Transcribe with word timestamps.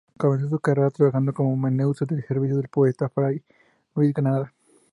Comenzó 0.17 0.49
su 0.49 0.59
carrera 0.59 0.89
trabajando 0.89 1.31
como 1.31 1.53
amanuense 1.53 2.05
al 2.09 2.23
servicio 2.25 2.57
del 2.57 2.69
poeta 2.69 3.07
fray 3.07 3.43
Luis 3.93 4.07
de 4.09 4.13
Granada. 4.19 4.51